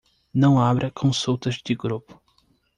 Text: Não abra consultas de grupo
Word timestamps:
Não 0.33 0.59
abra 0.59 0.89
consultas 0.89 1.59
de 1.63 1.75
grupo 1.75 2.19